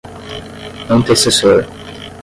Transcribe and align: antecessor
antecessor 0.93 1.57